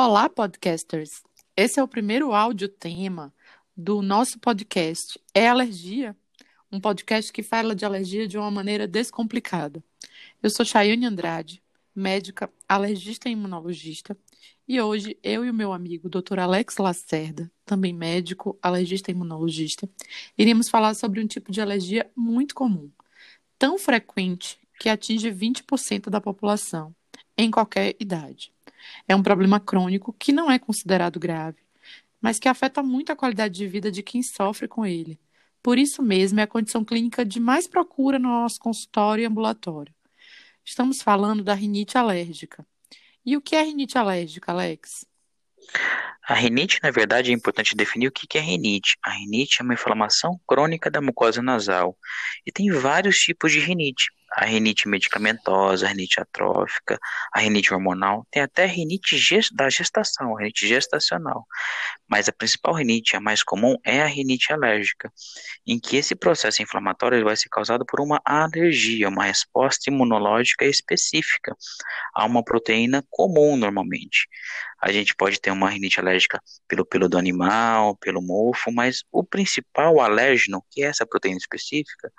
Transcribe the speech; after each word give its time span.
Olá, 0.00 0.28
podcasters! 0.28 1.24
Esse 1.56 1.80
é 1.80 1.82
o 1.82 1.88
primeiro 1.88 2.32
áudio 2.32 2.68
tema 2.68 3.34
do 3.76 4.00
nosso 4.00 4.38
podcast 4.38 5.20
É 5.34 5.48
Alergia? 5.48 6.16
Um 6.70 6.80
podcast 6.80 7.32
que 7.32 7.42
fala 7.42 7.74
de 7.74 7.84
alergia 7.84 8.28
de 8.28 8.38
uma 8.38 8.48
maneira 8.48 8.86
descomplicada. 8.86 9.82
Eu 10.40 10.50
sou 10.50 10.64
Chayane 10.64 11.04
Andrade, 11.04 11.60
médica, 11.92 12.48
alergista 12.68 13.28
e 13.28 13.32
imunologista, 13.32 14.16
e 14.68 14.80
hoje 14.80 15.18
eu 15.20 15.44
e 15.44 15.50
o 15.50 15.54
meu 15.54 15.72
amigo 15.72 16.08
Dr. 16.08 16.38
Alex 16.38 16.76
Lacerda, 16.76 17.50
também 17.66 17.92
médico, 17.92 18.56
alergista 18.62 19.10
e 19.10 19.14
imunologista, 19.14 19.90
iremos 20.38 20.68
falar 20.68 20.94
sobre 20.94 21.20
um 21.20 21.26
tipo 21.26 21.50
de 21.50 21.60
alergia 21.60 22.08
muito 22.14 22.54
comum, 22.54 22.88
tão 23.58 23.76
frequente 23.76 24.60
que 24.78 24.88
atinge 24.88 25.28
20% 25.28 26.08
da 26.08 26.20
população, 26.20 26.94
em 27.36 27.50
qualquer 27.50 27.96
idade. 27.98 28.52
É 29.06 29.14
um 29.14 29.22
problema 29.22 29.60
crônico 29.60 30.12
que 30.12 30.32
não 30.32 30.50
é 30.50 30.58
considerado 30.58 31.18
grave, 31.18 31.58
mas 32.20 32.38
que 32.38 32.48
afeta 32.48 32.82
muito 32.82 33.12
a 33.12 33.16
qualidade 33.16 33.54
de 33.54 33.66
vida 33.66 33.90
de 33.90 34.02
quem 34.02 34.22
sofre 34.22 34.68
com 34.68 34.84
ele. 34.84 35.18
Por 35.62 35.78
isso 35.78 36.02
mesmo, 36.02 36.40
é 36.40 36.44
a 36.44 36.46
condição 36.46 36.84
clínica 36.84 37.24
de 37.24 37.40
mais 37.40 37.66
procura 37.66 38.18
no 38.18 38.28
nosso 38.28 38.60
consultório 38.60 39.22
e 39.22 39.26
ambulatório. 39.26 39.92
Estamos 40.64 41.02
falando 41.02 41.42
da 41.42 41.54
rinite 41.54 41.96
alérgica. 41.96 42.66
E 43.24 43.36
o 43.36 43.40
que 43.40 43.56
é 43.56 43.62
rinite 43.62 43.98
alérgica, 43.98 44.52
Alex? 44.52 45.06
A 46.26 46.34
rinite, 46.34 46.78
na 46.82 46.90
verdade, 46.90 47.30
é 47.30 47.34
importante 47.34 47.74
definir 47.74 48.08
o 48.08 48.12
que 48.12 48.36
é 48.36 48.40
rinite. 48.40 48.96
A 49.02 49.10
rinite 49.10 49.60
é 49.60 49.64
uma 49.64 49.74
inflamação 49.74 50.38
crônica 50.46 50.90
da 50.90 51.00
mucosa 51.00 51.42
nasal 51.42 51.96
e 52.46 52.52
tem 52.52 52.70
vários 52.70 53.18
tipos 53.18 53.50
de 53.50 53.60
rinite 53.60 54.10
a 54.38 54.44
rinite 54.44 54.88
medicamentosa, 54.88 55.86
a 55.86 55.88
rinite 55.88 56.20
atrófica, 56.20 56.96
a 57.32 57.40
rinite 57.40 57.74
hormonal, 57.74 58.24
tem 58.30 58.40
até 58.40 58.66
rinite 58.66 59.18
da 59.52 59.68
gestação, 59.68 60.32
rinite 60.34 60.68
gestacional. 60.68 61.44
Mas 62.08 62.28
a 62.28 62.32
principal 62.32 62.74
rinite, 62.74 63.16
a 63.16 63.20
mais 63.20 63.42
comum, 63.42 63.74
é 63.84 64.00
a 64.00 64.06
rinite 64.06 64.52
alérgica, 64.52 65.12
em 65.66 65.78
que 65.80 65.96
esse 65.96 66.14
processo 66.14 66.62
inflamatório 66.62 67.24
vai 67.24 67.36
ser 67.36 67.48
causado 67.48 67.84
por 67.84 68.00
uma 68.00 68.20
alergia, 68.24 69.08
uma 69.08 69.24
resposta 69.24 69.90
imunológica 69.90 70.64
específica 70.64 71.56
a 72.14 72.24
uma 72.24 72.44
proteína 72.44 73.04
comum 73.10 73.56
normalmente. 73.56 74.28
A 74.80 74.92
gente 74.92 75.14
pode 75.14 75.40
ter 75.40 75.50
uma 75.50 75.70
rinite 75.70 75.98
alérgica 75.98 76.40
pelo 76.68 76.84
pelo 76.84 77.08
do 77.08 77.18
animal, 77.18 77.96
pelo 77.96 78.22
mofo, 78.22 78.70
mas 78.72 79.02
o 79.10 79.24
principal 79.24 80.00
alérgeno, 80.00 80.64
que 80.70 80.82
é 80.82 80.86
essa 80.86 81.06
proteína 81.06 81.38
específica, 81.38 82.12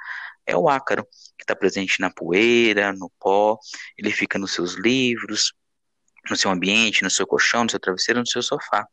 é 0.45 0.55
o 0.57 0.67
ácaro, 0.67 1.05
que 1.37 1.43
está 1.43 1.55
presente 1.55 2.01
na 2.01 2.09
poeira, 2.09 2.91
no 2.91 3.09
pó, 3.19 3.57
ele 3.97 4.11
fica 4.11 4.37
nos 4.37 4.53
seus 4.53 4.73
livros, 4.73 5.53
no 6.29 6.35
seu 6.35 6.51
ambiente, 6.51 7.03
no 7.03 7.09
seu 7.09 7.27
colchão, 7.27 7.63
no 7.63 7.69
seu 7.69 7.79
travesseiro, 7.79 8.19
no 8.19 8.27
seu 8.27 8.41
sofá. 8.41 8.87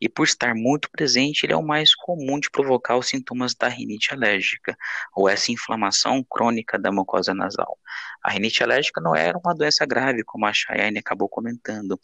E 0.00 0.08
por 0.08 0.24
estar 0.24 0.54
muito 0.54 0.90
presente, 0.90 1.44
ele 1.44 1.52
é 1.52 1.56
o 1.56 1.62
mais 1.62 1.94
comum 1.94 2.38
de 2.38 2.50
provocar 2.50 2.96
os 2.96 3.08
sintomas 3.08 3.54
da 3.54 3.68
rinite 3.68 4.12
alérgica, 4.12 4.76
ou 5.14 5.28
essa 5.28 5.52
inflamação 5.52 6.24
crônica 6.24 6.78
da 6.78 6.92
mucosa 6.92 7.34
nasal. 7.34 7.78
A 8.22 8.30
rinite 8.30 8.62
alérgica 8.62 9.00
não 9.00 9.16
era 9.16 9.38
uma 9.38 9.54
doença 9.54 9.84
grave, 9.86 10.22
como 10.24 10.46
a 10.46 10.52
Chayane 10.52 10.98
acabou 10.98 11.28
comentando, 11.28 11.98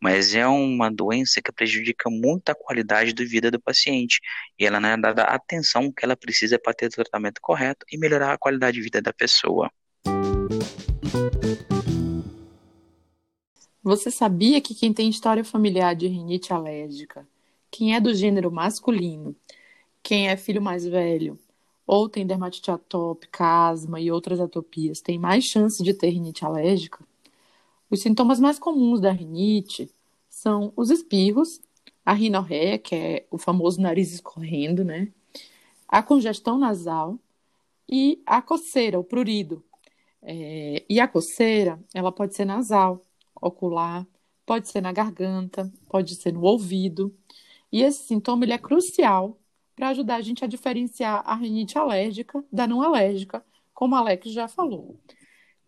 mas 0.00 0.34
é 0.34 0.46
uma 0.46 0.90
doença 0.90 1.40
que 1.42 1.52
prejudica 1.52 2.10
muito 2.10 2.50
a 2.50 2.54
qualidade 2.54 3.12
de 3.12 3.24
vida 3.24 3.50
do 3.50 3.60
paciente, 3.60 4.20
e 4.58 4.66
ela 4.66 4.80
não 4.80 4.88
é 4.88 4.96
dada 4.96 5.22
a 5.24 5.34
atenção 5.34 5.92
que 5.92 6.04
ela 6.04 6.16
precisa 6.16 6.58
para 6.58 6.74
ter 6.74 6.86
o 6.86 6.90
tratamento 6.90 7.40
correto 7.40 7.84
e 7.90 7.98
melhorar 7.98 8.32
a 8.32 8.38
qualidade 8.38 8.76
de 8.76 8.82
vida 8.82 9.00
da 9.02 9.12
pessoa. 9.12 9.70
Você 13.88 14.10
sabia 14.10 14.60
que 14.60 14.74
quem 14.74 14.92
tem 14.92 15.08
história 15.08 15.42
familiar 15.42 15.96
de 15.96 16.06
rinite 16.06 16.52
alérgica, 16.52 17.26
quem 17.70 17.94
é 17.94 18.00
do 18.00 18.12
gênero 18.12 18.52
masculino, 18.52 19.34
quem 20.02 20.28
é 20.28 20.36
filho 20.36 20.60
mais 20.60 20.84
velho, 20.84 21.38
ou 21.86 22.06
tem 22.06 22.26
dermatite 22.26 22.70
atópica, 22.70 23.46
asma 23.70 23.98
e 23.98 24.12
outras 24.12 24.40
atopias, 24.40 25.00
tem 25.00 25.18
mais 25.18 25.44
chance 25.44 25.82
de 25.82 25.94
ter 25.94 26.10
rinite 26.10 26.44
alérgica? 26.44 27.02
Os 27.90 28.02
sintomas 28.02 28.38
mais 28.38 28.58
comuns 28.58 29.00
da 29.00 29.10
rinite 29.10 29.90
são 30.28 30.70
os 30.76 30.90
espirros, 30.90 31.58
a 32.04 32.12
rinorreia, 32.12 32.78
que 32.78 32.94
é 32.94 33.26
o 33.30 33.38
famoso 33.38 33.80
nariz 33.80 34.12
escorrendo, 34.12 34.84
né? 34.84 35.08
A 35.88 36.02
congestão 36.02 36.58
nasal 36.58 37.18
e 37.88 38.20
a 38.26 38.42
coceira, 38.42 39.00
o 39.00 39.04
prurido. 39.04 39.64
É, 40.20 40.84
e 40.90 41.00
a 41.00 41.08
coceira, 41.08 41.82
ela 41.94 42.12
pode 42.12 42.34
ser 42.34 42.44
nasal, 42.44 43.02
ocular, 43.40 44.06
pode 44.46 44.68
ser 44.68 44.80
na 44.80 44.92
garganta, 44.92 45.72
pode 45.88 46.14
ser 46.14 46.32
no 46.32 46.42
ouvido. 46.42 47.14
E 47.70 47.82
esse 47.82 48.04
sintoma 48.04 48.44
ele 48.44 48.52
é 48.52 48.58
crucial 48.58 49.38
para 49.76 49.90
ajudar 49.90 50.16
a 50.16 50.22
gente 50.22 50.44
a 50.44 50.48
diferenciar 50.48 51.22
a 51.24 51.34
rinite 51.34 51.78
alérgica 51.78 52.44
da 52.52 52.66
não 52.66 52.82
alérgica, 52.82 53.44
como 53.72 53.94
a 53.94 53.98
Alex 53.98 54.32
já 54.32 54.48
falou. 54.48 54.98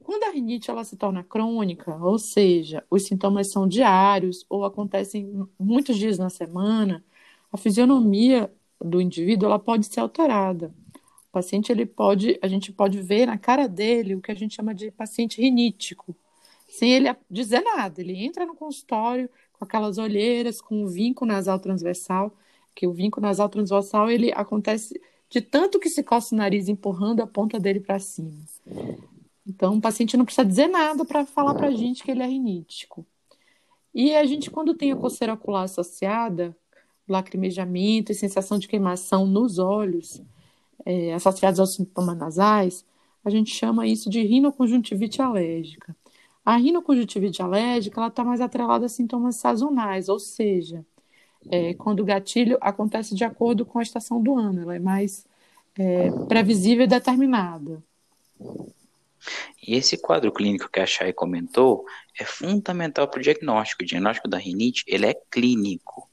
Quando 0.02 0.24
a 0.24 0.30
rinite 0.30 0.70
ela 0.70 0.82
se 0.82 0.96
torna 0.96 1.22
crônica, 1.22 1.94
ou 1.96 2.18
seja, 2.18 2.84
os 2.90 3.04
sintomas 3.06 3.52
são 3.52 3.68
diários 3.68 4.44
ou 4.48 4.64
acontecem 4.64 5.46
muitos 5.58 5.96
dias 5.96 6.18
na 6.18 6.28
semana, 6.28 7.04
a 7.52 7.56
fisionomia 7.56 8.52
do 8.80 9.00
indivíduo 9.00 9.46
ela 9.46 9.58
pode 9.58 9.86
ser 9.86 10.00
alterada. 10.00 10.74
O 11.28 11.32
paciente 11.32 11.70
ele 11.70 11.86
pode, 11.86 12.36
a 12.42 12.48
gente 12.48 12.72
pode 12.72 13.00
ver 13.00 13.26
na 13.26 13.38
cara 13.38 13.68
dele 13.68 14.16
o 14.16 14.20
que 14.20 14.32
a 14.32 14.34
gente 14.34 14.56
chama 14.56 14.74
de 14.74 14.90
paciente 14.90 15.40
rinítico, 15.40 16.16
sem 16.70 16.92
ele 16.92 17.14
dizer 17.30 17.60
nada. 17.60 18.00
Ele 18.00 18.16
entra 18.16 18.46
no 18.46 18.54
consultório 18.54 19.28
com 19.52 19.64
aquelas 19.64 19.98
olheiras, 19.98 20.60
com 20.60 20.84
o 20.84 20.88
vinco 20.88 21.26
nasal 21.26 21.58
transversal, 21.58 22.34
que 22.74 22.86
o 22.86 22.92
vinco 22.92 23.20
nasal 23.20 23.48
transversal 23.48 24.10
ele 24.10 24.32
acontece 24.32 24.98
de 25.28 25.40
tanto 25.40 25.78
que 25.78 25.88
se 25.88 26.02
coça 26.02 26.34
o 26.34 26.38
nariz 26.38 26.68
empurrando 26.68 27.20
a 27.20 27.26
ponta 27.26 27.58
dele 27.58 27.80
para 27.80 27.98
cima. 27.98 28.32
Então, 29.46 29.76
o 29.76 29.80
paciente 29.80 30.16
não 30.16 30.24
precisa 30.24 30.44
dizer 30.44 30.68
nada 30.68 31.04
para 31.04 31.26
falar 31.26 31.54
para 31.54 31.68
a 31.68 31.74
gente 31.74 32.02
que 32.02 32.10
ele 32.10 32.22
é 32.22 32.26
rinítico. 32.26 33.06
E 33.94 34.14
a 34.14 34.24
gente, 34.24 34.50
quando 34.50 34.74
tem 34.74 34.92
a 34.92 34.96
coceira 34.96 35.34
ocular 35.34 35.64
associada, 35.64 36.56
lacrimejamento 37.08 38.12
e 38.12 38.14
sensação 38.14 38.58
de 38.58 38.68
queimação 38.68 39.26
nos 39.26 39.58
olhos, 39.58 40.22
é, 40.84 41.12
associados 41.14 41.58
aos 41.58 41.74
sintomas 41.74 42.16
nasais, 42.16 42.84
a 43.24 43.30
gente 43.30 43.54
chama 43.54 43.86
isso 43.86 44.08
de 44.08 44.22
rinoconjuntivite 44.22 45.20
alérgica. 45.20 45.94
A 46.44 46.56
rinoconjuntivite 46.56 47.42
alérgica 47.42 48.06
está 48.06 48.24
mais 48.24 48.40
atrelada 48.40 48.86
a 48.86 48.88
sintomas 48.88 49.36
sazonais, 49.36 50.08
ou 50.08 50.18
seja, 50.18 50.84
é, 51.50 51.74
quando 51.74 52.00
o 52.00 52.04
gatilho 52.04 52.58
acontece 52.60 53.14
de 53.14 53.24
acordo 53.24 53.64
com 53.64 53.78
a 53.78 53.82
estação 53.82 54.22
do 54.22 54.36
ano, 54.36 54.62
ela 54.62 54.74
é 54.74 54.78
mais 54.78 55.26
é, 55.78 56.10
previsível 56.26 56.84
e 56.84 56.88
determinada. 56.88 57.82
E 59.66 59.74
esse 59.74 59.98
quadro 59.98 60.32
clínico 60.32 60.70
que 60.70 60.80
a 60.80 60.86
Chay 60.86 61.12
comentou 61.12 61.84
é 62.18 62.24
fundamental 62.24 63.06
para 63.06 63.20
o 63.20 63.22
diagnóstico. 63.22 63.82
O 63.82 63.86
diagnóstico 63.86 64.28
da 64.28 64.38
rinite 64.38 64.84
ele 64.86 65.06
é 65.06 65.14
clínico 65.30 66.08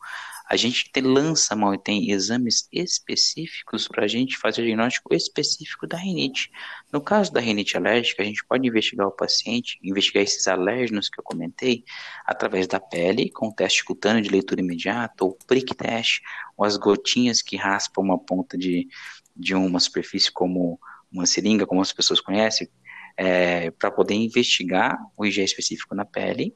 a 0.50 0.56
gente 0.56 0.90
tem, 0.91 1.03
lança 1.03 1.56
mal 1.56 1.78
tem 1.78 2.09
exames 2.09 2.68
específicos 2.72 3.88
para 3.88 4.06
a 4.06 4.08
gente 4.08 4.38
fazer 4.38 4.62
o 4.62 4.66
diagnóstico 4.66 5.13
específico 5.13 5.85
da 5.85 5.97
rinite. 5.97 6.50
No 6.91 7.02
caso 7.02 7.34
da 7.34 7.41
rinite 7.41 7.75
alérgica, 7.75 8.24
a 8.24 8.25
gente 8.25 8.46
pode 8.46 8.66
investigar 8.66 9.07
o 9.07 9.12
paciente, 9.12 9.78
investigar 9.84 10.24
esses 10.24 10.47
alérgenos 10.47 11.09
que 11.09 11.19
eu 11.19 11.24
comentei, 11.24 11.84
através 12.25 12.66
da 12.66 12.80
pele, 12.80 13.30
com 13.30 13.52
teste 13.52 13.84
cutâneo 13.84 14.22
de 14.22 14.30
leitura 14.30 14.62
imediata, 14.62 15.25
ou 15.25 15.38
prick 15.46 15.75
test, 15.75 16.22
ou 16.56 16.66
as 16.66 16.78
gotinhas 16.78 17.41
que 17.41 17.57
raspam 17.57 18.03
uma 18.03 18.18
ponta 18.18 18.57
de, 18.57 18.88
de 19.36 19.53
uma 19.53 19.80
superfície 19.81 20.31
como 20.31 20.80
uma 21.12 21.25
seringa, 21.25 21.66
como 21.66 21.81
as 21.81 21.91
pessoas 21.91 22.22
conhecem, 22.22 22.69
é, 23.18 23.72
para 23.72 23.91
poder 23.91 24.13
investigar 24.13 24.98
o 25.18 25.25
IgE 25.25 25.44
específico 25.44 25.95
na 25.95 26.06
pele, 26.06 26.56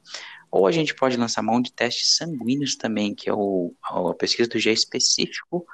ou 0.51 0.67
a 0.67 0.71
gente 0.71 0.93
pode 0.93 1.15
lançar 1.15 1.41
mão 1.41 1.61
de 1.61 1.71
testes 1.71 2.17
sanguíneos 2.17 2.75
também, 2.75 3.15
que 3.15 3.29
é 3.29 3.33
o, 3.33 3.73
a 3.81 4.13
pesquisa 4.13 4.49
do 4.49 4.57
IgE 4.57 4.73
específico 4.73 5.65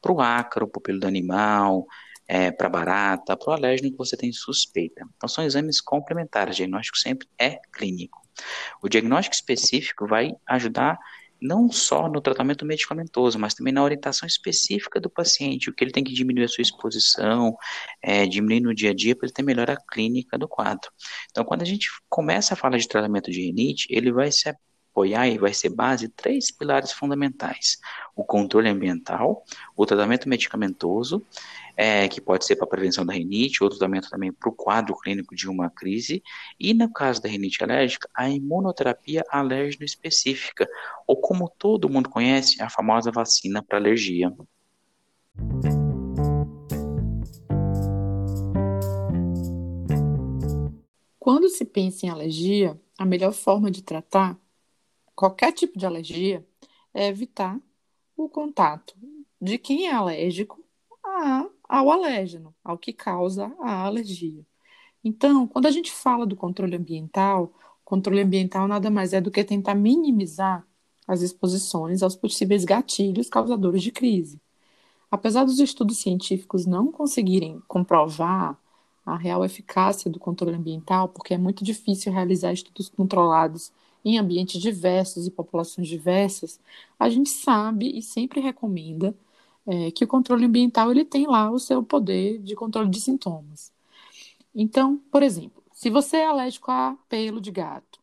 para 0.00 0.12
o 0.12 0.20
ácaro, 0.20 0.68
para 0.68 0.78
o 0.78 0.82
pelo 0.82 1.00
do 1.00 1.06
animal, 1.06 1.86
é, 2.28 2.52
para 2.52 2.68
barata, 2.68 3.36
para 3.36 3.50
o 3.50 3.52
alérgeno 3.52 3.90
que 3.90 3.98
você 3.98 4.16
tem 4.16 4.32
suspeita. 4.32 5.04
Então 5.16 5.28
são 5.28 5.44
exames 5.44 5.80
complementares, 5.80 6.54
o 6.54 6.56
diagnóstico 6.58 6.96
sempre 6.96 7.28
é 7.36 7.60
clínico. 7.72 8.20
O 8.80 8.88
diagnóstico 8.88 9.34
específico 9.34 10.06
vai 10.06 10.32
ajudar 10.46 10.96
não 11.40 11.70
só 11.70 12.08
no 12.08 12.20
tratamento 12.20 12.64
medicamentoso, 12.64 13.38
mas 13.38 13.54
também 13.54 13.72
na 13.72 13.82
orientação 13.82 14.26
específica 14.26 15.00
do 15.00 15.08
paciente, 15.08 15.70
o 15.70 15.74
que 15.74 15.82
ele 15.82 15.92
tem 15.92 16.04
que 16.04 16.12
diminuir 16.12 16.44
a 16.44 16.48
sua 16.48 16.62
exposição, 16.62 17.56
é, 18.02 18.26
diminuir 18.26 18.60
no 18.60 18.74
dia 18.74 18.90
a 18.90 18.94
dia 18.94 19.16
para 19.16 19.26
ele 19.26 19.32
ter 19.32 19.42
melhor 19.42 19.70
a 19.70 19.76
clínica 19.76 20.38
do 20.38 20.48
quadro. 20.48 20.90
Então, 21.30 21.44
quando 21.44 21.62
a 21.62 21.66
gente 21.66 21.88
começa 22.08 22.54
a 22.54 22.56
falar 22.56 22.78
de 22.78 22.88
tratamento 22.88 23.30
de 23.30 23.40
rinite, 23.40 23.86
ele 23.90 24.12
vai 24.12 24.30
se 24.30 24.48
apoiar 24.48 25.28
e 25.28 25.38
vai 25.38 25.54
ser 25.54 25.70
base 25.70 26.08
três 26.08 26.50
pilares 26.50 26.92
fundamentais: 26.92 27.78
o 28.14 28.24
controle 28.24 28.68
ambiental, 28.68 29.44
o 29.76 29.86
tratamento 29.86 30.28
medicamentoso 30.28 31.24
é, 31.82 32.06
que 32.08 32.20
pode 32.20 32.44
ser 32.44 32.56
para 32.56 32.66
prevenção 32.66 33.06
da 33.06 33.14
rinite, 33.14 33.64
ou 33.64 33.70
tratamento 33.70 34.10
também 34.10 34.30
para 34.30 34.50
o 34.50 34.52
quadro 34.52 34.94
clínico 34.98 35.34
de 35.34 35.48
uma 35.48 35.70
crise, 35.70 36.22
e 36.58 36.74
no 36.74 36.92
caso 36.92 37.22
da 37.22 37.28
rinite 37.30 37.64
alérgica, 37.64 38.06
a 38.14 38.28
imunoterapia 38.28 39.24
alérgica 39.30 39.82
específica, 39.82 40.68
ou 41.06 41.16
como 41.16 41.48
todo 41.48 41.88
mundo 41.88 42.10
conhece, 42.10 42.60
a 42.60 42.68
famosa 42.68 43.10
vacina 43.10 43.62
para 43.62 43.78
alergia. 43.78 44.30
Quando 51.18 51.48
se 51.48 51.64
pensa 51.64 52.04
em 52.04 52.10
alergia, 52.10 52.78
a 52.98 53.06
melhor 53.06 53.32
forma 53.32 53.70
de 53.70 53.82
tratar 53.82 54.38
qualquer 55.14 55.50
tipo 55.52 55.78
de 55.78 55.86
alergia 55.86 56.46
é 56.92 57.06
evitar 57.06 57.58
o 58.14 58.28
contato 58.28 58.94
de 59.40 59.56
quem 59.56 59.86
é 59.86 59.94
alérgico 59.94 60.62
a, 61.02 61.46
ao 61.70 61.88
alérgeno, 61.88 62.52
ao 62.64 62.76
que 62.76 62.92
causa 62.92 63.54
a 63.60 63.84
alergia. 63.84 64.44
Então, 65.04 65.46
quando 65.46 65.66
a 65.66 65.70
gente 65.70 65.92
fala 65.92 66.26
do 66.26 66.34
controle 66.34 66.74
ambiental, 66.76 67.52
controle 67.84 68.20
ambiental 68.20 68.66
nada 68.66 68.90
mais 68.90 69.12
é 69.12 69.20
do 69.20 69.30
que 69.30 69.44
tentar 69.44 69.76
minimizar 69.76 70.66
as 71.06 71.22
exposições 71.22 72.02
aos 72.02 72.16
possíveis 72.16 72.64
gatilhos 72.64 73.28
causadores 73.28 73.82
de 73.82 73.92
crise. 73.92 74.40
Apesar 75.10 75.44
dos 75.44 75.60
estudos 75.60 75.98
científicos 75.98 76.66
não 76.66 76.90
conseguirem 76.90 77.62
comprovar 77.68 78.58
a 79.06 79.16
real 79.16 79.44
eficácia 79.44 80.10
do 80.10 80.18
controle 80.18 80.56
ambiental, 80.56 81.08
porque 81.08 81.34
é 81.34 81.38
muito 81.38 81.64
difícil 81.64 82.12
realizar 82.12 82.52
estudos 82.52 82.88
controlados 82.88 83.72
em 84.04 84.18
ambientes 84.18 84.60
diversos 84.60 85.26
e 85.26 85.30
populações 85.30 85.86
diversas, 85.86 86.58
a 86.98 87.08
gente 87.08 87.30
sabe 87.30 87.96
e 87.96 88.02
sempre 88.02 88.40
recomenda 88.40 89.14
é, 89.70 89.90
que 89.92 90.02
o 90.02 90.08
controle 90.08 90.46
ambiental 90.46 90.90
ele 90.90 91.04
tem 91.04 91.28
lá 91.28 91.48
o 91.48 91.58
seu 91.60 91.80
poder 91.80 92.38
de 92.40 92.56
controle 92.56 92.90
de 92.90 93.00
sintomas. 93.00 93.72
Então, 94.52 94.98
por 95.12 95.22
exemplo, 95.22 95.62
se 95.72 95.88
você 95.88 96.18
é 96.18 96.26
alérgico 96.26 96.72
a 96.72 96.96
pelo 97.08 97.40
de 97.40 97.52
gato, 97.52 98.00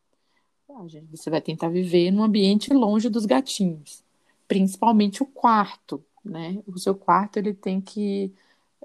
você 1.12 1.30
vai 1.30 1.42
tentar 1.42 1.70
viver 1.70 2.12
num 2.12 2.24
ambiente 2.24 2.74
longe 2.74 3.10
dos 3.10 3.26
gatinhos, 3.26 4.04
principalmente 4.48 5.22
o 5.22 5.26
quarto, 5.26 6.02
né? 6.24 6.62
O 6.68 6.78
seu 6.80 6.96
quarto 6.96 7.38
ele 7.38 7.54
tem 7.54 7.82
que 7.82 8.32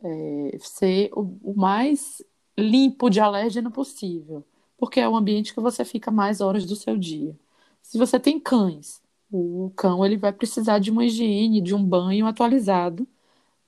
é, 0.03 0.59
ser 0.61 1.11
o, 1.15 1.39
o 1.43 1.55
mais 1.55 2.23
limpo 2.59 3.09
de 3.09 3.21
alérgeno 3.21 3.71
possível, 3.71 4.45
porque 4.77 4.99
é 4.99 5.09
o 5.09 5.15
ambiente 5.17 5.55
que 5.55 5.61
você 5.61 5.85
fica 5.85 6.11
mais 6.11 6.41
horas 6.41 6.67
do 6.67 6.75
seu 6.75 6.97
dia. 6.97 7.37
Se 7.83 7.99
você 7.99 8.19
tem 8.19 8.41
cães, 8.41 9.03
o 9.33 9.73
cão 9.77 10.05
ele 10.05 10.17
vai 10.17 10.33
precisar 10.33 10.79
de 10.79 10.91
uma 10.91 11.05
higiene, 11.05 11.61
de 11.61 11.75
um 11.75 11.85
banho 11.85 12.27
atualizado, 12.27 13.07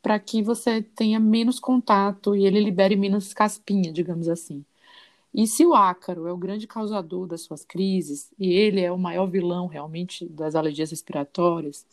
para 0.03 0.19
que 0.19 0.43
você 0.43 0.83
tenha 0.83 1.21
menos 1.21 1.61
contato 1.61 2.37
e 2.37 2.47
ele 2.47 2.61
libere 2.61 2.97
menos 2.97 3.35
caspinha, 3.35 3.93
digamos 3.93 4.29
assim. 4.29 4.65
E 5.35 5.47
se 5.47 5.67
o 5.67 5.75
ácaro 5.75 6.27
é 6.29 6.33
o 6.33 6.37
grande 6.37 6.67
causador 6.67 7.27
das 7.27 7.43
suas 7.43 7.65
crises, 7.65 8.31
e 8.39 8.53
ele 8.53 8.81
é 8.81 8.93
o 8.93 8.99
maior 8.99 9.27
vilão 9.27 9.67
realmente 9.67 10.27
das 10.29 10.55
alergias 10.55 10.91
respiratórias, 10.91 11.87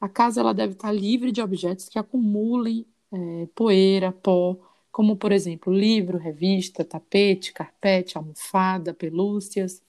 a 0.00 0.08
casa 0.08 0.40
ela 0.40 0.54
deve 0.54 0.72
estar 0.74 0.92
livre 0.92 1.32
de 1.32 1.42
objetos 1.42 1.88
que 1.88 1.98
acumulem 1.98 2.86
é, 3.12 3.46
poeira, 3.54 4.12
pó, 4.12 4.56
como 4.90 5.16
por 5.16 5.32
exemplo 5.32 5.72
livro, 5.72 6.18
revista, 6.18 6.84
tapete, 6.84 7.52
carpete, 7.52 8.16
almofada, 8.18 8.94
pelúcias. 8.94 9.82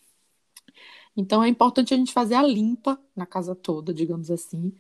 Então 1.16 1.44
é 1.44 1.48
importante 1.48 1.94
a 1.94 1.98
gente 1.98 2.14
fazer 2.14 2.36
a 2.36 2.44
limpa 2.44 3.00
na 3.16 3.26
casa 3.26 3.56
toda, 3.56 3.94
digamos 3.94 4.32
assim, 4.32 4.74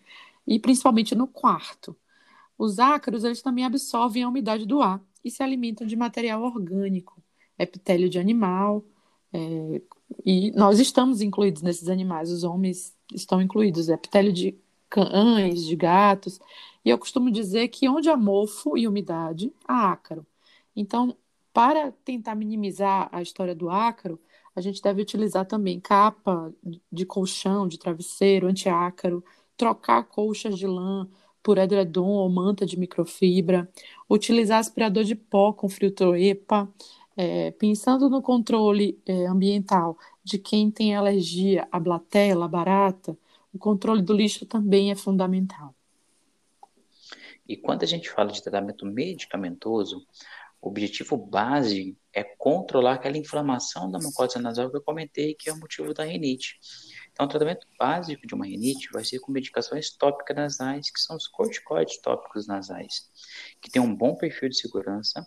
e 0.47 0.59
principalmente 0.59 1.13
no 1.15 1.27
quarto. 1.27 1.95
Os 2.57 2.79
ácaros 2.79 3.23
eles 3.23 3.41
também 3.41 3.65
absorvem 3.65 4.23
a 4.23 4.29
umidade 4.29 4.65
do 4.65 4.81
ar 4.81 5.01
e 5.23 5.31
se 5.31 5.43
alimentam 5.43 5.85
de 5.85 5.95
material 5.95 6.41
orgânico, 6.41 7.21
epitélio 7.57 8.09
de 8.09 8.19
animal, 8.19 8.83
é, 9.33 9.81
e 10.25 10.51
nós 10.51 10.79
estamos 10.79 11.21
incluídos 11.21 11.61
nesses 11.61 11.87
animais, 11.87 12.31
os 12.31 12.43
homens 12.43 12.95
estão 13.13 13.41
incluídos, 13.41 13.89
epitélio 13.89 14.33
de 14.33 14.55
cães, 14.89 15.65
de 15.65 15.75
gatos, 15.75 16.39
e 16.83 16.89
eu 16.89 16.97
costumo 16.97 17.31
dizer 17.31 17.69
que 17.69 17.87
onde 17.87 18.09
há 18.09 18.17
mofo 18.17 18.77
e 18.77 18.87
umidade, 18.87 19.53
há 19.67 19.91
ácaro. 19.91 20.25
Então, 20.75 21.15
para 21.53 21.91
tentar 22.03 22.35
minimizar 22.35 23.09
a 23.11 23.21
história 23.21 23.55
do 23.55 23.69
ácaro, 23.69 24.19
a 24.56 24.62
gente 24.62 24.81
deve 24.81 25.01
utilizar 25.01 25.45
também 25.45 25.80
capa 25.80 26.53
de 26.92 27.06
colchão, 27.06 27.68
de 27.68 27.80
travesseiro, 27.80 28.48
antiácaro, 28.48 29.24
trocar 29.56 30.03
colchas 30.03 30.57
de 30.57 30.68
lã 30.68 31.07
por 31.42 31.57
edredom 31.57 32.09
ou 32.09 32.30
manta 32.30 32.65
de 32.65 32.77
microfibra, 32.77 33.69
utilizar 34.09 34.59
aspirador 34.59 35.03
de 35.03 35.15
pó 35.15 35.53
com 35.53 35.69
filtro 35.69 36.15
EPA, 36.15 36.68
é, 37.15 37.51
pensando 37.51 38.09
no 38.09 38.21
controle 38.21 39.00
é, 39.06 39.25
ambiental 39.25 39.98
de 40.24 40.38
quem 40.38 40.69
tem 40.69 40.95
alergia 40.95 41.68
à 41.71 41.80
blatela, 41.80 42.48
barata, 42.48 43.18
o 43.53 43.57
controle 43.57 44.01
do 44.01 44.13
lixo 44.13 44.45
também 44.45 44.92
é 44.92 44.95
fundamental. 44.95 45.74
E 47.48 47.57
quando 47.57 47.83
a 47.83 47.86
gente 47.86 48.09
fala 48.09 48.31
de 48.31 48.42
tratamento 48.42 48.86
medicamentoso, 48.86 50.06
o 50.61 50.69
objetivo 50.69 51.17
base 51.17 51.97
é 52.13 52.23
controlar 52.23 52.93
aquela 52.93 53.17
inflamação 53.17 53.89
da 53.89 53.97
mucosa 53.97 54.39
nasal 54.39 54.69
que 54.69 54.77
eu 54.77 54.81
comentei, 54.81 55.33
que 55.33 55.49
é 55.49 55.53
o 55.53 55.57
motivo 55.59 55.93
da 55.93 56.03
rinite. 56.03 56.59
Então, 57.11 57.25
o 57.25 57.29
tratamento 57.29 57.65
básico 57.79 58.27
de 58.27 58.35
uma 58.35 58.45
rinite 58.45 58.89
vai 58.93 59.03
ser 59.03 59.19
com 59.19 59.31
medicações 59.31 59.89
tópicas 59.89 60.35
nasais, 60.35 60.91
que 60.91 60.99
são 60.99 61.15
os 61.15 61.27
corticoides 61.27 61.97
tópicos 61.97 62.45
nasais, 62.45 63.09
que 63.59 63.71
tem 63.71 63.81
um 63.81 63.95
bom 63.95 64.15
perfil 64.15 64.49
de 64.49 64.57
segurança, 64.57 65.25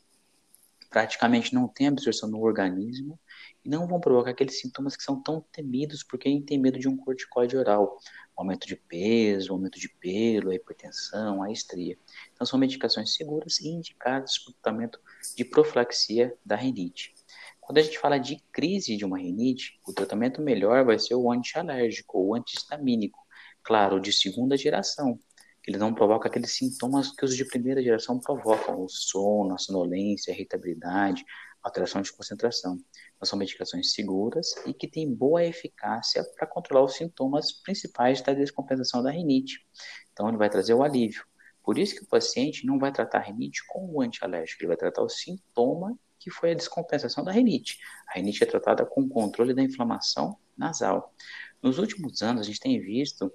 praticamente 0.95 1.53
não 1.53 1.67
tem 1.67 1.89
absorção 1.89 2.29
no 2.29 2.41
organismo 2.41 3.19
e 3.65 3.69
não 3.69 3.89
vão 3.89 3.99
provocar 3.99 4.31
aqueles 4.31 4.61
sintomas 4.61 4.95
que 4.95 5.03
são 5.03 5.21
tão 5.21 5.41
temidos 5.51 6.05
por 6.05 6.21
quem 6.21 6.41
tem 6.41 6.57
medo 6.57 6.79
de 6.79 6.89
um 6.89 6.97
corticoide 6.97 7.57
oral, 7.57 7.99
aumento 8.37 8.65
de 8.65 8.77
peso, 8.77 9.53
aumento 9.53 9.77
de 9.81 9.89
pelo, 9.89 10.51
a 10.51 10.55
hipertensão, 10.55 11.43
a 11.43 11.51
estria. 11.51 11.99
Então 12.33 12.47
são 12.47 12.61
medicações 12.61 13.13
seguras 13.13 13.59
e 13.59 13.67
indicadas 13.67 14.39
para 14.39 14.51
o 14.53 14.55
tratamento 14.55 15.01
de 15.35 15.45
profilaxia 15.45 16.37
da 16.45 16.57
rinite. 16.57 17.15
Quando 17.61 17.79
a 17.79 17.83
gente 17.83 17.99
fala 17.99 18.19
de 18.19 18.37
crise 18.53 18.97
de 18.97 19.05
uma 19.05 19.19
rinite, 19.19 19.81
o 19.87 19.93
tratamento 19.93 20.43
melhor 20.43 20.85
vai 20.85 20.99
ser 20.99 21.15
o 21.15 21.31
antialérgico 21.31 22.19
ou 22.19 22.35
antihistamínico, 22.35 23.19
claro, 23.63 24.01
de 24.01 24.13
segunda 24.13 24.57
geração, 24.57 25.19
ele 25.67 25.79
não 25.79 25.95
provoca 25.95 26.29
aqueles 26.29 26.53
sintomas 26.53 27.11
que 27.11 27.25
os 27.25 27.35
de 27.35 27.45
primeira 27.45 27.83
geração 27.83 28.21
provocam, 28.21 28.83
o 28.83 28.89
sono, 28.89 29.55
a 29.55 29.59
sonolência, 29.59 30.31
a 30.31 30.37
irritabilidade, 30.37 31.25
alteração 31.63 32.03
de 32.03 32.13
concentração. 32.13 32.79
Então, 33.17 33.27
são 33.27 33.39
medicações 33.39 33.95
seguras 33.95 34.55
e 34.67 34.75
que 34.75 34.87
têm 34.87 35.13
boa 35.13 35.43
eficácia 35.43 36.23
para 36.37 36.47
controlar 36.47 36.85
os 36.85 36.97
sintomas 36.97 37.51
principais 37.51 38.21
da 38.21 38.35
descompensação 38.35 39.03
da 39.03 39.11
rinite. 39.11 39.67
Então, 40.13 40.29
ele 40.29 40.37
vai 40.37 40.51
trazer 40.51 40.75
o 40.75 40.83
alívio. 40.83 41.25
Por 41.65 41.79
isso 41.79 41.97
que 41.97 42.05
o 42.05 42.07
paciente 42.07 42.67
não 42.67 42.79
vai 42.79 42.93
tratar 42.93 43.19
a 43.19 43.23
rinite 43.23 43.67
com 43.67 43.91
o 43.91 44.03
antialérgico, 44.03 44.63
ele 44.63 44.69
vai 44.69 44.77
tratar 44.77 45.03
o 45.03 45.09
sintoma 45.09 45.99
que 46.19 46.31
foi 46.31 46.53
a 46.53 46.55
descompensação 46.55 47.25
da 47.25 47.33
rinite. 47.33 47.79
A 48.09 48.15
rinite 48.15 48.43
é 48.43 48.47
tratada 48.47 48.87
com 48.87 49.03
o 49.03 49.09
controle 49.09 49.53
da 49.53 49.63
inflamação 49.63 50.39
nasal. 50.57 51.15
Nos 51.63 51.79
últimos 51.79 52.23
anos, 52.23 52.43
a 52.43 52.45
gente 52.45 52.61
tem 52.61 52.81
visto 52.81 53.33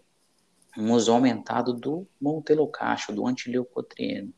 um 0.78 0.94
uso 0.94 1.12
aumentado 1.12 1.74
do 1.74 2.08
montelocacho, 2.20 3.14
do 3.14 3.28
antileucotrieno. 3.28 4.34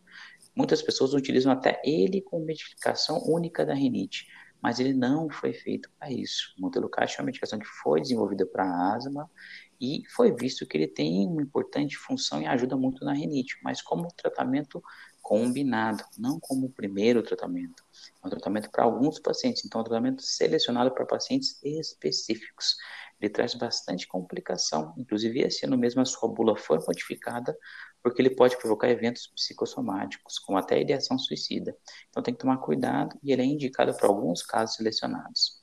Muitas 0.56 0.82
pessoas 0.82 1.14
utilizam 1.14 1.52
até 1.52 1.82
ele 1.84 2.22
como 2.22 2.46
medicação 2.46 3.22
única 3.26 3.66
da 3.66 3.74
rinite, 3.74 4.28
mas 4.62 4.80
ele 4.80 4.94
não 4.94 5.30
foi 5.30 5.54
feito 5.54 5.90
para 5.98 6.12
isso. 6.12 6.54
O 6.58 6.62
montelocacho 6.62 7.16
é 7.18 7.22
uma 7.22 7.28
medicação 7.28 7.58
que 7.58 7.66
foi 7.66 8.02
desenvolvida 8.02 8.46
para 8.46 8.94
asma 8.94 9.30
e 9.82 10.04
foi 10.16 10.32
visto 10.34 10.66
que 10.66 10.78
ele 10.78 10.88
tem 10.88 11.28
uma 11.28 11.42
importante 11.42 11.98
função 11.98 12.42
e 12.42 12.46
ajuda 12.46 12.78
muito 12.78 13.04
na 13.04 13.14
rinite, 13.14 13.58
mas 13.64 13.82
como 13.82 14.08
tratamento 14.16 14.82
combinado, 15.22 16.04
não 16.18 16.40
como 16.40 16.68
o 16.68 16.72
primeiro 16.72 17.24
tratamento. 17.24 17.84
É 18.24 18.28
um 18.28 18.30
tratamento 18.30 18.70
para 18.70 18.84
alguns 18.84 19.20
pacientes, 19.20 19.66
então 19.66 19.80
é 19.80 19.82
um 19.82 19.86
tratamento 19.86 20.22
selecionado 20.22 20.92
para 20.92 21.06
pacientes 21.06 21.60
específicos 21.64 22.76
ele 23.22 23.32
traz 23.32 23.54
bastante 23.54 24.08
complicação. 24.08 24.94
Inclusive, 24.98 25.42
esse 25.42 25.66
ano 25.66 25.78
mesmo 25.78 26.02
a 26.02 26.06
sua 26.06 26.28
bula 26.28 26.58
foi 26.58 26.80
modificada 26.80 27.56
porque 28.02 28.20
ele 28.20 28.32
pode 28.32 28.58
provocar 28.58 28.90
eventos 28.90 29.28
psicossomáticos, 29.28 30.40
como 30.40 30.58
até 30.58 30.82
ideação 30.82 31.20
suicida. 31.20 31.78
Então 32.10 32.24
tem 32.24 32.34
que 32.34 32.40
tomar 32.40 32.58
cuidado 32.58 33.16
e 33.22 33.32
ele 33.32 33.44
é 33.44 33.46
indicado 33.46 33.96
para 33.96 34.08
alguns 34.08 34.42
casos 34.42 34.76
selecionados. 34.76 35.60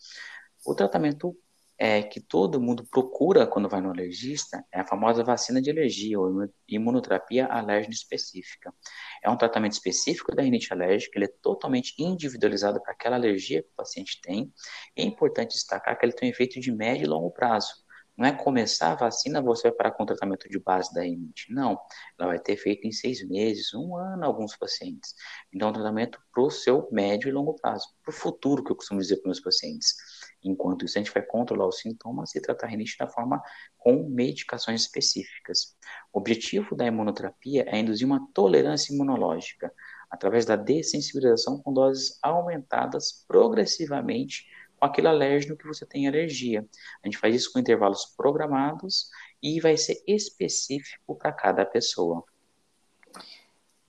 O 0.64 0.72
tratamento 0.74 1.36
é, 1.78 2.02
que 2.02 2.20
todo 2.20 2.60
mundo 2.60 2.84
procura 2.90 3.46
quando 3.46 3.68
vai 3.68 3.80
no 3.80 3.90
alergista 3.90 4.64
é 4.72 4.80
a 4.80 4.86
famosa 4.86 5.22
vacina 5.22 5.62
de 5.62 5.70
alergia 5.70 6.18
ou 6.18 6.48
imunoterapia 6.66 7.46
alérgica 7.46 7.94
específica. 7.94 8.74
É 9.22 9.30
um 9.30 9.36
tratamento 9.36 9.72
específico 9.72 10.34
da 10.34 10.42
rinite 10.42 10.72
alérgica, 10.72 11.16
ele 11.16 11.26
é 11.26 11.32
totalmente 11.40 11.94
individualizado 11.98 12.82
para 12.82 12.92
aquela 12.92 13.16
alergia 13.16 13.62
que 13.62 13.68
o 13.68 13.76
paciente 13.76 14.20
tem. 14.20 14.52
É 14.96 15.02
importante 15.02 15.52
destacar 15.52 15.96
que 15.96 16.04
ele 16.04 16.12
tem 16.12 16.28
um 16.28 16.32
efeito 16.32 16.58
de 16.58 16.72
médio 16.72 17.04
e 17.04 17.08
longo 17.08 17.30
prazo. 17.30 17.72
Não 18.16 18.26
é 18.26 18.32
começar 18.32 18.90
a 18.90 18.96
vacina, 18.96 19.40
você 19.40 19.68
vai 19.68 19.76
parar 19.76 19.90
com 19.92 20.02
o 20.02 20.06
tratamento 20.06 20.48
de 20.48 20.58
base 20.58 20.92
da 20.92 21.02
rinite. 21.02 21.52
Não, 21.52 21.78
ela 22.18 22.30
vai 22.30 22.40
ter 22.40 22.54
efeito 22.54 22.84
em 22.84 22.90
seis 22.90 23.24
meses, 23.24 23.72
um 23.72 23.96
ano, 23.96 24.24
alguns 24.24 24.56
pacientes. 24.56 25.14
Então, 25.52 25.68
é 25.68 25.70
um 25.70 25.74
tratamento 25.74 26.18
para 26.32 26.42
o 26.42 26.50
seu 26.50 26.88
médio 26.90 27.28
e 27.28 27.32
longo 27.32 27.54
prazo, 27.54 27.86
para 28.02 28.10
o 28.10 28.12
futuro, 28.12 28.64
que 28.64 28.72
eu 28.72 28.76
costumo 28.76 29.00
dizer 29.00 29.18
para 29.18 29.28
meus 29.28 29.38
pacientes. 29.38 29.94
Enquanto 30.42 30.84
isso, 30.84 30.96
a 30.96 31.02
gente 31.02 31.12
vai 31.12 31.22
controlar 31.22 31.66
os 31.66 31.80
sintomas 31.80 32.34
e 32.34 32.40
tratar 32.40 32.66
a 32.66 32.70
rinite 32.70 32.96
da 32.98 33.08
forma 33.08 33.42
com 33.76 34.08
medicações 34.08 34.82
específicas. 34.82 35.76
O 36.12 36.18
objetivo 36.18 36.76
da 36.76 36.86
imunoterapia 36.86 37.64
é 37.66 37.78
induzir 37.78 38.06
uma 38.06 38.26
tolerância 38.32 38.92
imunológica, 38.94 39.72
através 40.10 40.46
da 40.46 40.56
dessensibilização 40.56 41.60
com 41.60 41.72
doses 41.72 42.18
aumentadas 42.22 43.24
progressivamente 43.26 44.46
com 44.78 44.86
aquele 44.86 45.08
alérgeno 45.08 45.56
que 45.56 45.66
você 45.66 45.84
tem 45.84 46.06
alergia. 46.06 46.66
A 47.02 47.06
gente 47.06 47.18
faz 47.18 47.34
isso 47.34 47.52
com 47.52 47.58
intervalos 47.58 48.06
programados 48.16 49.10
e 49.42 49.60
vai 49.60 49.76
ser 49.76 50.02
específico 50.06 51.16
para 51.16 51.32
cada 51.32 51.66
pessoa. 51.66 52.24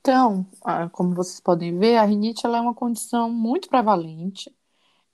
Então, 0.00 0.44
como 0.92 1.14
vocês 1.14 1.38
podem 1.40 1.78
ver, 1.78 1.96
a 1.96 2.04
rinite 2.04 2.44
é 2.44 2.48
uma 2.48 2.74
condição 2.74 3.30
muito 3.30 3.68
prevalente 3.68 4.52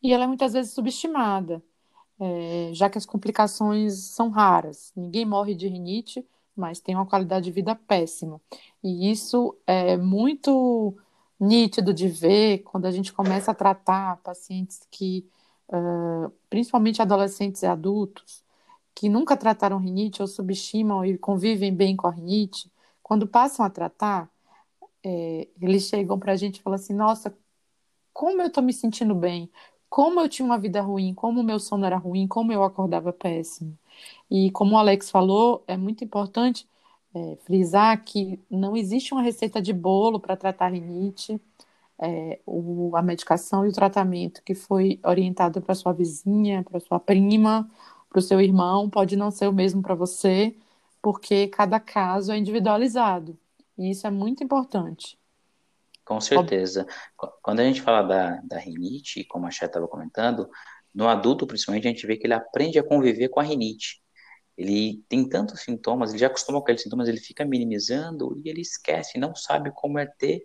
e 0.07 0.13
ela 0.13 0.25
é 0.25 0.27
muitas 0.27 0.53
vezes 0.53 0.73
subestimada, 0.73 1.63
é, 2.21 2.71
já 2.73 2.89
que 2.89 2.99
as 2.99 3.07
complicações 3.07 3.95
são 3.95 4.31
raras. 4.31 4.93
Ninguém 4.97 5.25
morre 5.25 5.55
de 5.55 5.69
rinite, 5.69 6.27
mas 6.55 6.81
tem 6.81 6.95
uma 6.95 7.07
qualidade 7.07 7.47
de 7.47 7.51
vida 7.51 7.75
péssima. 7.75 8.41
E 8.83 9.11
isso 9.11 9.57
é 9.67 9.97
muito 9.97 10.97
nítido 11.39 11.93
de 11.93 12.09
ver 12.09 12.59
quando 12.61 12.87
a 12.87 12.91
gente 12.91 13.13
começa 13.13 13.51
a 13.51 13.55
tratar 13.55 14.17
pacientes 14.19 14.81
que 14.91 15.29
uh, 15.69 16.33
principalmente 16.49 17.03
adolescentes 17.03 17.63
e 17.63 17.67
adultos, 17.67 18.45
que 18.95 19.09
nunca 19.09 19.37
trataram 19.37 19.79
rinite 19.79 20.23
ou 20.23 20.29
subestimam 20.29 21.05
e 21.05 21.19
convivem 21.19 21.75
bem 21.75 21.97
com 21.97 22.07
a 22.07 22.11
rinite, 22.11 22.71
quando 23.03 23.27
passam 23.27 23.65
a 23.65 23.71
tratar, 23.71 24.31
é, 25.05 25.49
eles 25.61 25.85
chegam 25.85 26.19
para 26.19 26.33
a 26.33 26.37
gente 26.37 26.57
e 26.59 26.63
falam 26.63 26.77
assim: 26.77 26.95
nossa, 26.95 27.37
como 28.13 28.41
eu 28.41 28.49
estou 28.49 28.63
me 28.63 28.73
sentindo 28.73 29.15
bem, 29.15 29.51
como 29.89 30.21
eu 30.21 30.29
tinha 30.29 30.47
uma 30.47 30.59
vida 30.59 30.81
ruim, 30.81 31.15
como 31.15 31.41
o 31.41 31.45
meu 31.45 31.59
sono 31.59 31.87
era 31.87 31.97
ruim, 31.97 32.27
como 32.27 32.53
eu 32.53 32.63
acordava 32.65 33.13
péssimo. 33.13 33.77
E 34.31 34.51
como 34.53 34.75
o 34.77 34.79
Alex 34.79 35.11
falou, 35.11 35.65
é 35.67 35.77
muito 35.77 36.05
importante 36.05 36.69
é, 37.15 37.37
frisar 37.45 38.03
que 38.05 38.41
não 38.51 38.77
existe 38.77 39.13
uma 39.15 39.23
receita 39.23 39.61
de 39.63 39.73
bolo 39.73 40.21
para 40.21 40.37
tratar 40.37 40.69
rinite 40.73 41.41
é, 41.99 42.41
o, 42.47 42.95
a 42.97 43.03
medicação 43.03 43.65
e 43.67 43.69
o 43.71 43.73
tratamento 43.73 44.43
que 44.43 44.55
foi 44.55 45.01
orientado 45.05 45.61
para 45.63 45.75
sua 45.75 45.93
vizinha, 45.93 46.63
para 46.65 46.81
sua 46.81 47.01
prima, 47.01 47.71
para 48.11 48.19
o 48.19 48.23
seu 48.23 48.41
irmão, 48.41 48.89
pode 48.91 49.17
não 49.17 49.31
ser 49.31 49.49
o 49.49 49.53
mesmo 49.53 49.83
para 49.83 49.95
você, 49.95 50.55
porque 51.03 51.49
cada 51.49 51.81
caso 51.81 52.33
é 52.33 52.39
individualizado. 52.39 53.39
E 53.79 53.91
isso 53.91 54.07
é 54.07 54.11
muito 54.11 54.43
importante. 54.45 55.19
Com 56.07 56.21
certeza. 56.21 56.87
Quando 57.43 57.61
a 57.61 57.65
gente 57.65 57.83
fala 57.83 58.03
da, 58.03 58.41
da 58.45 58.59
rinite, 58.59 59.25
como 59.25 59.47
a 59.47 59.51
Chay 59.51 59.67
estava 59.67 59.89
comentando, 59.89 60.49
no 60.95 61.09
adulto, 61.09 61.47
principalmente, 61.47 61.89
a 61.89 61.91
gente 61.91 62.07
vê 62.07 62.17
que 62.17 62.27
ele 62.27 62.33
aprende 62.33 62.79
a 62.79 62.83
conviver 62.87 63.29
com 63.29 63.41
a 63.41 63.43
rinite. 63.43 64.01
Ele 64.57 65.05
tem 65.09 65.29
tantos 65.29 65.61
sintomas, 65.61 66.11
ele 66.11 66.21
já 66.21 66.29
acostumou 66.29 66.61
com 66.61 66.67
aqueles 66.67 66.83
sintomas, 66.83 67.09
ele 67.09 67.19
fica 67.19 67.45
minimizando 67.45 68.41
e 68.43 68.49
ele 68.49 68.61
esquece, 68.61 69.19
não 69.19 69.35
sabe 69.35 69.71
como 69.75 69.99
é 69.99 70.07
ter 70.07 70.43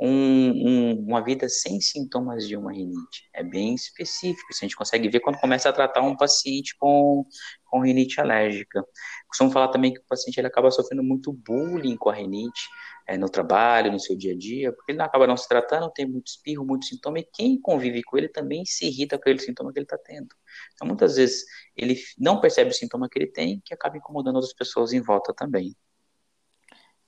um, 0.00 0.50
um, 0.50 1.04
uma 1.06 1.22
vida 1.22 1.48
sem 1.48 1.80
sintomas 1.80 2.46
de 2.46 2.56
uma 2.56 2.72
rinite. 2.72 3.28
É 3.34 3.42
bem 3.42 3.74
específico. 3.74 4.50
Isso 4.50 4.64
a 4.64 4.66
gente 4.66 4.76
consegue 4.76 5.08
ver 5.08 5.20
quando 5.20 5.38
começa 5.38 5.68
a 5.68 5.72
tratar 5.72 6.02
um 6.02 6.16
paciente 6.16 6.76
com, 6.78 7.26
com 7.64 7.80
rinite 7.80 8.20
alérgica. 8.20 8.84
Costumo 9.26 9.50
falar 9.50 9.68
também 9.68 9.92
que 9.92 10.00
o 10.00 10.04
paciente 10.08 10.38
ele 10.38 10.46
acaba 10.46 10.70
sofrendo 10.70 11.02
muito 11.02 11.32
bullying 11.32 11.96
com 11.96 12.10
a 12.10 12.14
rinite 12.14 12.68
é, 13.08 13.16
no 13.16 13.28
trabalho, 13.28 13.90
no 13.90 13.98
seu 13.98 14.14
dia 14.14 14.34
a 14.34 14.36
dia, 14.36 14.72
porque 14.72 14.92
ele 14.92 15.02
acaba 15.02 15.26
não 15.26 15.36
se 15.36 15.48
tratando, 15.48 15.90
tem 15.90 16.06
muito 16.06 16.28
espirro, 16.28 16.64
muito 16.64 16.84
sintoma, 16.84 17.18
e 17.18 17.24
quem 17.24 17.58
convive 17.58 18.02
com 18.02 18.18
ele 18.18 18.28
também 18.28 18.64
se 18.66 18.86
irrita 18.86 19.16
com 19.16 19.22
aquele 19.22 19.38
sintoma 19.38 19.72
que 19.72 19.78
ele 19.78 19.86
está 19.86 19.96
tendo. 19.96 20.28
Então, 20.74 20.86
muitas 20.86 21.16
vezes, 21.16 21.44
ele 21.74 21.98
não 22.18 22.38
percebe 22.38 22.70
o 22.70 22.74
sintoma 22.74 23.08
que 23.08 23.18
ele 23.18 23.26
tem, 23.26 23.62
que 23.64 23.72
acaba 23.72 23.96
incomodando 23.96 24.36
outras 24.36 24.54
pessoas 24.54 24.92
em 24.92 25.00
volta 25.00 25.32
também. 25.32 25.74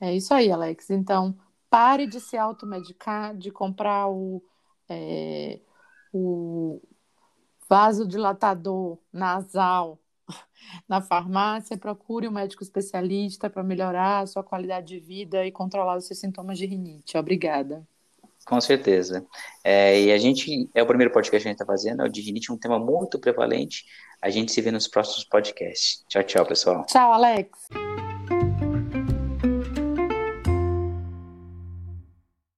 É 0.01 0.15
isso 0.15 0.33
aí, 0.33 0.51
Alex. 0.51 0.89
Então, 0.89 1.37
Pare 1.71 2.07
de 2.07 2.21
se 2.21 2.37
automedicar, 2.37 3.35
de 3.37 3.50
comprar 3.50 4.09
o, 4.09 4.43
é, 4.89 5.61
o 6.12 6.81
vasodilatador 7.69 8.99
nasal 9.12 9.99
na 10.89 11.00
farmácia. 11.00 11.79
Procure 11.79 12.29
um 12.29 12.33
médico 12.33 12.62
especialista 12.62 13.49
para 13.49 13.62
melhorar 13.62 14.21
a 14.21 14.27
sua 14.27 14.43
qualidade 14.43 14.89
de 14.89 15.00
vida 15.00 15.47
e 15.47 15.53
controlar 15.53 15.97
os 15.97 16.07
seus 16.07 16.19
sintomas 16.19 16.59
de 16.59 16.67
rinite. 16.67 17.17
Obrigada. 17.17 17.87
Com 18.45 18.61
certeza. 18.61 19.25
É, 19.62 20.00
e 20.00 20.12
a 20.12 20.19
gente, 20.19 20.69
é 20.75 20.83
o 20.83 20.87
primeiro 20.87 21.12
podcast 21.12 21.31
que 21.31 21.49
a 21.49 21.50
gente 21.50 21.61
está 21.61 21.67
fazendo, 21.67 22.03
é 22.03 22.07
o 22.07 22.09
de 22.09 22.21
rinite, 22.21 22.50
um 22.50 22.59
tema 22.59 22.79
muito 22.79 23.19
prevalente. 23.19 23.85
A 24.21 24.29
gente 24.29 24.50
se 24.50 24.61
vê 24.61 24.71
nos 24.71 24.89
próximos 24.89 25.25
podcasts. 25.25 26.05
Tchau, 26.09 26.23
tchau, 26.25 26.47
pessoal. 26.47 26.85
Tchau, 26.87 27.12
Alex. 27.12 27.50